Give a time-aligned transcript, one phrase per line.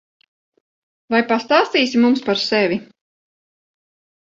[1.15, 2.83] Vai pastāstīsi mums par sevi?